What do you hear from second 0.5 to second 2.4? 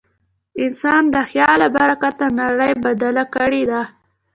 انسان د خیال له برکته